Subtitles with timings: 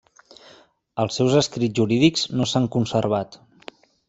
[1.03, 3.43] Els seus escrits jurídics no s'han conservat.